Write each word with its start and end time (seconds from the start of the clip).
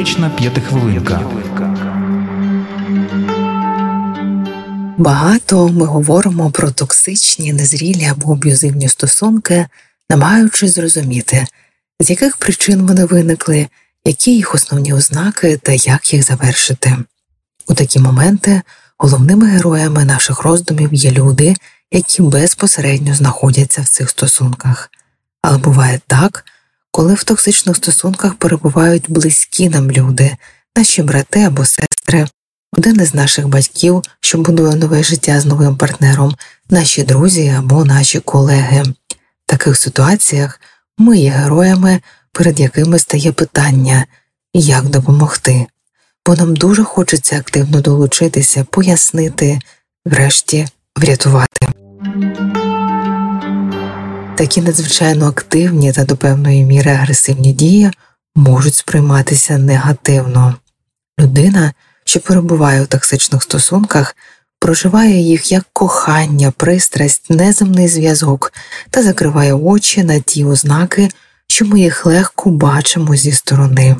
Терапевтична 0.00 0.30
п'ятихвилинка. 0.30 1.20
Багато 4.98 5.68
ми 5.68 5.86
говоримо 5.86 6.50
про 6.50 6.70
токсичні, 6.70 7.52
незрілі 7.52 8.04
або 8.04 8.32
аб'юзивні 8.32 8.88
стосунки, 8.88 9.66
намагаючись 10.10 10.74
зрозуміти, 10.74 11.46
з 12.00 12.10
яких 12.10 12.36
причин 12.36 12.86
вони 12.86 13.04
виникли, 13.04 13.68
які 14.04 14.34
їх 14.34 14.54
основні 14.54 14.94
ознаки 14.94 15.56
та 15.62 15.72
як 15.72 16.12
їх 16.12 16.22
завершити. 16.22 16.96
У 17.68 17.74
такі 17.74 17.98
моменти 17.98 18.62
головними 18.98 19.46
героями 19.46 20.04
наших 20.04 20.42
роздумів 20.42 20.94
є 20.94 21.10
люди, 21.10 21.54
які 21.92 22.22
безпосередньо 22.22 23.14
знаходяться 23.14 23.82
в 23.82 23.88
цих 23.88 24.10
стосунках. 24.10 24.90
Але 25.42 25.58
буває 25.58 26.00
так, 26.06 26.44
коли 26.90 27.14
в 27.14 27.24
токсичних 27.24 27.76
стосунках 27.76 28.34
перебувають 28.34 29.04
близькі 29.08 29.68
нам 29.68 29.90
люди, 29.90 30.36
наші 30.76 31.02
брати 31.02 31.44
або 31.44 31.64
сестри, 31.64 32.26
один 32.72 33.00
із 33.00 33.14
наших 33.14 33.48
батьків, 33.48 34.02
що 34.20 34.38
будує 34.38 34.76
нове 34.76 35.02
життя 35.02 35.40
з 35.40 35.46
новим 35.46 35.76
партнером, 35.76 36.34
наші 36.70 37.02
друзі 37.02 37.54
або 37.58 37.84
наші 37.84 38.20
колеги. 38.20 38.82
В 38.82 39.46
таких 39.46 39.76
ситуаціях 39.76 40.60
ми 40.98 41.18
є 41.18 41.30
героями, 41.30 42.00
перед 42.32 42.60
якими 42.60 42.98
стає 42.98 43.32
питання, 43.32 44.06
як 44.54 44.84
допомогти, 44.84 45.66
бо 46.26 46.34
нам 46.34 46.56
дуже 46.56 46.84
хочеться 46.84 47.36
активно 47.36 47.80
долучитися, 47.80 48.64
пояснити, 48.64 49.58
врешті 50.04 50.66
врятувати. 50.96 51.66
Такі 54.40 54.60
надзвичайно 54.60 55.28
активні 55.28 55.92
та 55.92 56.04
до 56.04 56.16
певної 56.16 56.64
міри 56.64 56.90
агресивні 56.90 57.52
дії 57.52 57.90
можуть 58.34 58.74
сприйматися 58.74 59.58
негативно. 59.58 60.54
Людина, 61.20 61.72
що 62.04 62.20
перебуває 62.20 62.82
у 62.82 62.86
токсичних 62.86 63.42
стосунках, 63.42 64.16
проживає 64.60 65.20
їх 65.20 65.52
як 65.52 65.64
кохання, 65.72 66.52
пристрасть, 66.56 67.30
неземний 67.30 67.88
зв'язок 67.88 68.52
та 68.90 69.02
закриває 69.02 69.54
очі 69.54 70.04
на 70.04 70.18
ті 70.18 70.44
ознаки, 70.44 71.08
що 71.46 71.64
ми 71.64 71.80
їх 71.80 72.06
легко 72.06 72.50
бачимо 72.50 73.16
зі 73.16 73.32
сторони. 73.32 73.96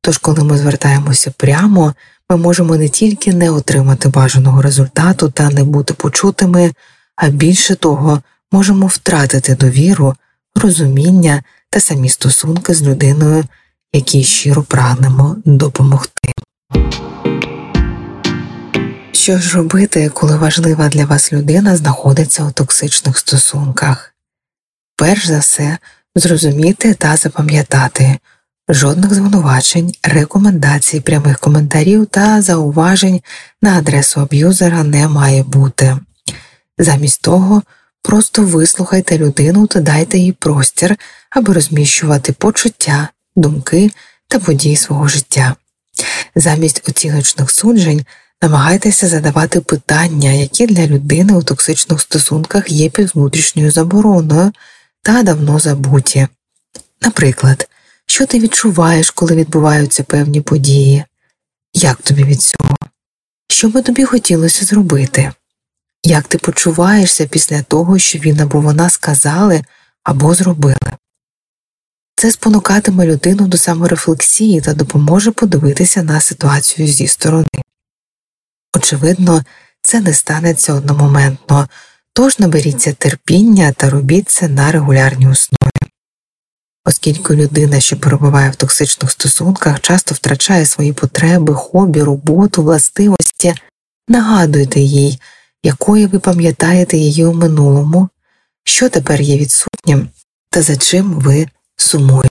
Тож, 0.00 0.18
коли 0.18 0.44
ми 0.44 0.58
звертаємося 0.58 1.30
прямо, 1.36 1.94
ми 2.30 2.36
можемо 2.36 2.76
не 2.76 2.88
тільки 2.88 3.32
не 3.32 3.50
отримати 3.50 4.08
бажаного 4.08 4.62
результату 4.62 5.30
та 5.30 5.50
не 5.50 5.64
бути 5.64 5.94
почутими, 5.94 6.72
а 7.16 7.28
більше 7.28 7.74
того, 7.74 8.22
можемо 8.54 8.86
втратити 8.86 9.54
довіру, 9.54 10.14
розуміння 10.54 11.42
та 11.70 11.80
самі 11.80 12.08
стосунки 12.08 12.74
з 12.74 12.82
людиною, 12.82 13.44
якій 13.92 14.24
щиро 14.24 14.62
прагнемо 14.62 15.36
допомогти. 15.44 16.32
Що 19.12 19.38
ж 19.38 19.56
робити, 19.56 20.08
коли 20.08 20.36
важлива 20.36 20.88
для 20.88 21.04
вас 21.04 21.32
людина 21.32 21.76
знаходиться 21.76 22.44
у 22.44 22.50
токсичних 22.50 23.18
стосунках? 23.18 24.14
Перш 24.96 25.26
за 25.26 25.38
все, 25.38 25.78
зрозуміти 26.14 26.94
та 26.94 27.16
запам'ятати 27.16 28.18
жодних 28.68 29.14
звинувачень, 29.14 29.92
рекомендацій, 30.02 31.00
прямих 31.00 31.38
коментарів 31.38 32.06
та 32.06 32.42
зауважень 32.42 33.20
на 33.62 33.78
адресу 33.78 34.20
аб'юзера 34.20 34.82
не 34.84 35.08
має 35.08 35.42
бути. 35.42 35.98
Замість 36.78 37.22
того, 37.22 37.62
просто 38.04 38.42
вислухайте 38.42 39.18
людину 39.18 39.66
та 39.66 39.80
дайте 39.80 40.18
їй 40.18 40.32
простір, 40.32 40.96
аби 41.30 41.52
розміщувати 41.52 42.32
почуття, 42.32 43.08
думки 43.36 43.90
та 44.28 44.38
події 44.38 44.76
свого 44.76 45.08
життя. 45.08 45.56
Замість 46.34 46.88
оціночних 46.88 47.50
суджень 47.50 48.04
намагайтеся 48.42 49.08
задавати 49.08 49.60
питання, 49.60 50.30
які 50.30 50.66
для 50.66 50.86
людини 50.86 51.32
у 51.34 51.42
токсичних 51.42 52.00
стосунках 52.00 52.70
є 52.70 52.90
під 52.90 53.14
внутрішньою 53.14 53.70
забороною 53.70 54.52
та 55.02 55.22
давно 55.22 55.58
забуті. 55.58 56.28
Наприклад, 57.02 57.68
що 58.06 58.26
ти 58.26 58.38
відчуваєш, 58.38 59.10
коли 59.10 59.36
відбуваються 59.36 60.02
певні 60.02 60.40
події? 60.40 61.04
Як 61.74 62.02
тобі 62.02 62.24
від 62.24 62.42
цього? 62.42 62.76
Що 63.48 63.68
би 63.68 63.82
тобі 63.82 64.04
хотілося 64.04 64.64
зробити? 64.64 65.32
Як 66.06 66.28
ти 66.28 66.38
почуваєшся 66.38 67.26
після 67.26 67.62
того, 67.62 67.98
що 67.98 68.18
він 68.18 68.40
або 68.40 68.60
вона 68.60 68.90
сказали 68.90 69.62
або 70.02 70.34
зробили? 70.34 70.76
Це 72.16 72.30
спонукатиме 72.30 73.06
людину 73.06 73.46
до 73.46 73.56
саморефлексії 73.56 74.60
та 74.60 74.74
допоможе 74.74 75.30
подивитися 75.30 76.02
на 76.02 76.20
ситуацію 76.20 76.88
зі 76.88 77.06
сторони. 77.06 77.62
Очевидно, 78.76 79.44
це 79.82 80.00
не 80.00 80.14
станеться 80.14 80.74
одномоментно, 80.74 81.68
тож 82.12 82.38
наберіться 82.38 82.92
терпіння 82.92 83.72
та 83.72 83.90
робіть 83.90 84.28
це 84.28 84.48
на 84.48 84.72
регулярній 84.72 85.28
основі. 85.28 85.90
Оскільки 86.84 87.34
людина, 87.34 87.80
що 87.80 87.96
перебуває 87.96 88.50
в 88.50 88.56
токсичних 88.56 89.10
стосунках, 89.10 89.80
часто 89.80 90.14
втрачає 90.14 90.66
свої 90.66 90.92
потреби, 90.92 91.54
хобі, 91.54 92.02
роботу, 92.02 92.62
властивості, 92.62 93.54
нагадуйте 94.08 94.80
їй, 94.80 95.20
якою 95.64 96.08
ви 96.08 96.18
пам'ятаєте 96.18 96.96
її 96.96 97.24
у 97.24 97.34
минулому, 97.34 98.08
що 98.64 98.88
тепер 98.88 99.20
є 99.20 99.38
відсутнім 99.38 100.08
та 100.50 100.62
за 100.62 100.76
чим 100.76 101.12
ви 101.12 101.48
сумуєте. 101.76 102.28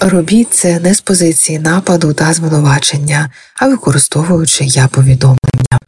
Робіть 0.00 0.54
це 0.54 0.80
не 0.80 0.94
з 0.94 1.00
позиції 1.00 1.58
нападу 1.58 2.12
та 2.14 2.32
звинувачення, 2.32 3.30
а 3.56 3.68
використовуючи 3.68 4.64
я 4.64 4.88
повідомлення. 4.88 5.78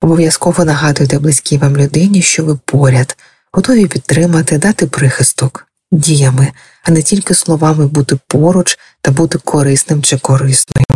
Обов'язково 0.00 0.64
нагадуйте 0.64 1.18
близькій 1.18 1.58
вам 1.58 1.76
людині, 1.76 2.22
що 2.22 2.44
ви 2.44 2.58
поряд, 2.64 3.16
готові 3.52 3.86
підтримати, 3.86 4.58
дати 4.58 4.86
прихисток 4.86 5.66
діями, 5.92 6.52
а 6.82 6.90
не 6.90 7.02
тільки 7.02 7.34
словами 7.34 7.86
бути 7.86 8.18
поруч 8.26 8.78
та 9.00 9.10
бути 9.10 9.38
корисним 9.38 10.02
чи 10.02 10.18
корисною. 10.18 10.86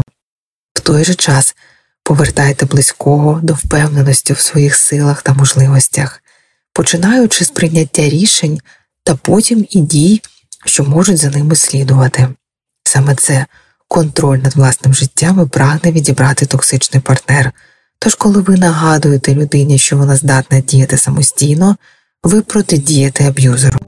В 0.74 0.80
той 0.80 1.04
же 1.04 1.14
час 1.14 1.54
повертайте 2.04 2.66
близького 2.66 3.40
до 3.42 3.54
впевненості 3.54 4.32
в 4.32 4.40
своїх 4.40 4.76
силах 4.76 5.22
та 5.22 5.34
можливостях, 5.34 6.22
починаючи 6.72 7.44
з 7.44 7.50
прийняття 7.50 8.08
рішень 8.08 8.60
та 9.04 9.14
потім 9.14 9.66
і 9.70 9.80
дій, 9.80 10.22
що 10.64 10.84
можуть 10.84 11.18
за 11.18 11.30
ними 11.30 11.56
слідувати. 11.56 12.28
Саме 12.84 13.14
це 13.14 13.46
контроль 13.88 14.38
над 14.38 14.56
власним 14.56 14.94
життям 14.94 15.42
і 15.46 15.48
прагне 15.48 15.92
відібрати 15.92 16.46
токсичний 16.46 17.02
партнер. 17.02 17.52
Тож, 17.98 18.14
коли 18.14 18.40
ви 18.40 18.56
нагадуєте 18.56 19.34
людині, 19.34 19.78
що 19.78 19.96
вона 19.96 20.16
здатна 20.16 20.60
діяти 20.60 20.98
самостійно, 20.98 21.76
ви 22.22 22.42
протидієте 22.42 23.28
аб'юзеру. 23.28 23.78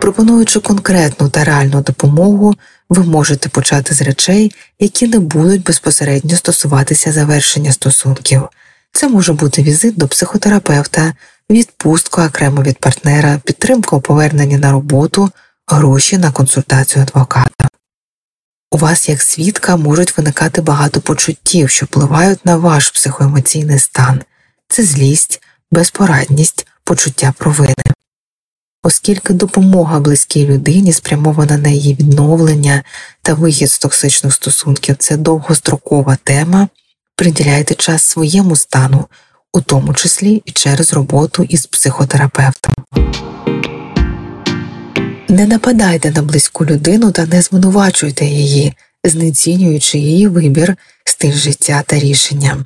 Пропонуючи 0.00 0.60
конкретну 0.60 1.28
та 1.28 1.44
реальну 1.44 1.82
допомогу, 1.82 2.54
ви 2.88 3.04
можете 3.04 3.48
почати 3.48 3.94
з 3.94 4.02
речей, 4.02 4.52
які 4.78 5.06
не 5.06 5.18
будуть 5.18 5.62
безпосередньо 5.62 6.36
стосуватися 6.36 7.12
завершення 7.12 7.72
стосунків. 7.72 8.48
Це 8.92 9.08
може 9.08 9.32
бути 9.32 9.62
візит 9.62 9.96
до 9.96 10.08
психотерапевта, 10.08 11.14
відпустка 11.50 12.26
окремо 12.26 12.62
від 12.62 12.78
партнера, 12.78 13.40
підтримка 13.44 13.96
у 13.96 14.00
поверненні 14.00 14.58
на 14.58 14.72
роботу, 14.72 15.30
гроші 15.66 16.18
на 16.18 16.32
консультацію 16.32 17.02
адвоката. 17.02 17.68
У 18.70 18.76
вас, 18.76 19.08
як 19.08 19.22
свідка, 19.22 19.76
можуть 19.76 20.16
виникати 20.18 20.60
багато 20.60 21.00
почуттів, 21.00 21.70
що 21.70 21.86
впливають 21.86 22.46
на 22.46 22.56
ваш 22.56 22.90
психоемоційний 22.90 23.78
стан 23.78 24.22
це 24.68 24.82
злість, 24.82 25.42
безпорадність, 25.72 26.66
почуття 26.84 27.32
провини. 27.38 27.74
Оскільки 28.88 29.32
допомога 29.32 30.00
близькій 30.00 30.46
людині 30.46 30.92
спрямована 30.92 31.58
на 31.58 31.68
її 31.68 31.94
відновлення 31.94 32.82
та 33.22 33.34
вихід 33.34 33.70
з 33.70 33.78
токсичних 33.78 34.34
стосунків 34.34 34.96
це 34.98 35.16
довгострокова 35.16 36.18
тема, 36.24 36.68
приділяйте 37.16 37.74
час 37.74 38.02
своєму 38.02 38.56
стану, 38.56 39.04
у 39.52 39.60
тому 39.60 39.94
числі 39.94 40.42
і 40.44 40.50
через 40.50 40.92
роботу 40.92 41.42
із 41.42 41.66
психотерапевтом. 41.66 42.74
Не 45.28 45.46
нападайте 45.46 46.10
на 46.10 46.22
близьку 46.22 46.64
людину 46.64 47.12
та 47.12 47.26
не 47.26 47.42
звинувачуйте 47.42 48.24
її, 48.24 48.72
знецінюючи 49.04 49.98
її 49.98 50.28
вибір, 50.28 50.76
стиль 51.04 51.36
життя 51.36 51.82
та 51.86 51.98
рішення. 51.98 52.64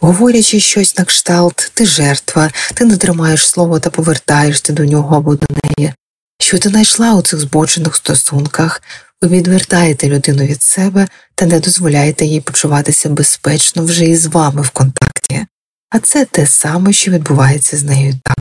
Говорячи 0.00 0.60
щось 0.60 0.98
на 0.98 1.04
кшталт, 1.04 1.70
ти 1.74 1.86
жертва, 1.86 2.50
ти 2.74 2.84
не 2.84 2.96
тримаєш 2.96 3.48
слово 3.48 3.80
та 3.80 3.90
повертаєшся 3.90 4.72
до 4.72 4.84
нього 4.84 5.16
або 5.16 5.34
до 5.34 5.46
неї. 5.64 5.92
Що 6.40 6.58
ти 6.58 6.68
знайшла 6.68 7.14
у 7.14 7.22
цих 7.22 7.40
збочених 7.40 7.96
стосунках, 7.96 8.82
ви 9.22 9.28
відвертаєте 9.28 10.08
людину 10.08 10.44
від 10.44 10.62
себе 10.62 11.08
та 11.34 11.46
не 11.46 11.60
дозволяєте 11.60 12.24
їй 12.24 12.40
почуватися 12.40 13.08
безпечно 13.08 13.84
вже 13.84 14.04
із 14.04 14.26
вами 14.26 14.62
в 14.62 14.70
контакті, 14.70 15.46
а 15.90 15.98
це 15.98 16.24
те 16.24 16.46
саме, 16.46 16.92
що 16.92 17.10
відбувається 17.10 17.76
з 17.76 17.82
нею 17.82 18.14
так. 18.24 18.38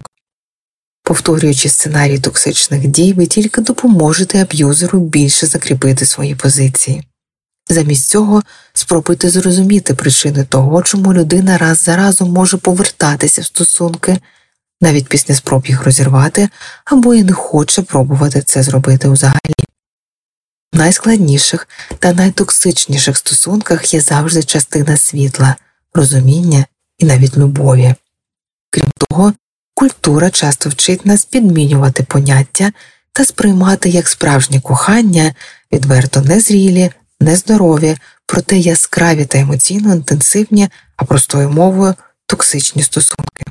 Повторюючи 1.03 1.69
сценарій 1.69 2.19
токсичних 2.19 2.88
дій, 2.88 3.13
ви 3.13 3.25
тільки 3.25 3.61
допоможете 3.61 4.41
аб'юзеру 4.41 4.99
більше 4.99 5.45
закріпити 5.45 6.05
свої 6.05 6.35
позиції. 6.35 7.03
Замість 7.69 8.10
цього 8.10 8.44
спробуйте 8.74 9.30
зрозуміти 9.30 9.94
причини 9.94 10.44
того, 10.44 10.84
чому 10.84 11.14
людина 11.14 11.58
раз 11.58 11.84
за 11.84 11.96
разом 11.96 12.30
може 12.30 12.58
повертатися 12.58 13.42
в 13.42 13.46
стосунки, 13.46 14.18
навіть 14.81 15.08
після 15.08 15.36
спроб 15.36 15.68
їх 15.68 15.84
розірвати, 15.84 16.50
або 16.86 17.14
і 17.14 17.24
не 17.24 17.34
хоче 17.34 17.81
пробувати 17.81 18.42
це 18.42 18.64
зробити 18.64 19.10
взагалі. 19.10 19.54
В 20.74 20.78
найскладніших 20.78 21.68
та 22.00 22.14
найтоксичніших 22.14 23.18
стосунках 23.18 23.94
є 23.94 24.02
завжди 24.02 24.44
частина 24.44 24.98
світла, 24.98 25.56
розуміння 25.94 26.66
і 26.98 27.06
навіть 27.06 27.38
любові. 27.38 27.96
Крім 28.69 28.92
того, 28.98 29.34
культура 29.74 30.30
часто 30.30 30.69
вчить 30.69 31.06
нас 31.06 31.25
підмінювати 31.25 32.04
поняття 32.04 32.72
та 33.14 33.25
сприймати 33.25 33.90
як 33.90 34.08
справжнє 34.08 34.62
кохання 34.62 35.34
відверто 35.72 36.22
незрілі, 36.22 36.92
нездорові, 37.19 37.98
проте 38.25 38.58
яскраві 38.58 39.25
та 39.25 39.40
емоційно 39.40 39.96
інтенсивні, 39.96 40.69
а 40.96 41.06
простою 41.06 41.50
мовою 41.50 41.96
токсичні 42.25 42.84
стосунки. 42.84 43.44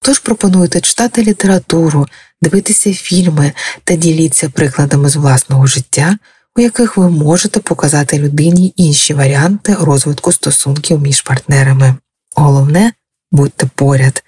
Тож 0.00 0.18
пропонуйте 0.18 0.80
читати 0.80 1.22
літературу, 1.22 2.06
дивитися 2.42 2.92
фільми 2.92 3.52
та 3.84 3.94
діліться 3.94 4.48
прикладами 4.48 5.08
з 5.08 5.16
власного 5.16 5.66
життя, 5.66 6.18
у 6.56 6.60
яких 6.60 6.96
ви 6.96 7.10
можете 7.10 7.60
показати 7.60 8.18
людині 8.18 8.72
інші 8.76 9.14
варіанти 9.14 9.74
розвитку 9.74 10.32
стосунків 10.32 11.00
між 11.00 11.22
партнерами. 11.22 11.94
Головне 12.34 12.92
будьте 13.32 13.66
поряд, 13.74 14.24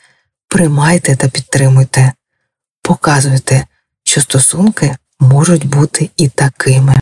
приймайте 0.48 1.16
та 1.16 1.28
підтримуйте, 1.28 2.12
показуйте, 2.82 3.66
що 4.04 4.20
стосунки 4.20 4.96
можуть 5.20 5.66
бути 5.66 6.10
і 6.16 6.28
такими. 6.28 6.94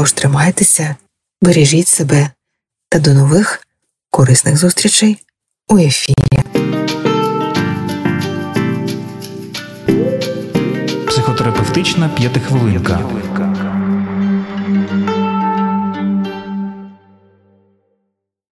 Тож 0.00 0.12
тримайтеся, 0.12 0.96
бережіть 1.42 1.88
себе 1.88 2.30
та 2.88 2.98
до 2.98 3.14
нових 3.14 3.66
корисних 4.10 4.56
зустрічей 4.56 5.18
у 5.68 5.78
ефірі. 5.78 6.14
Психотерапевтична 11.08 12.08
п'ятихвилинка. 12.08 13.00